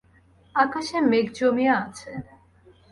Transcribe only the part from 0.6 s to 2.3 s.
আকাশে মেঘ জমিয়া আছে।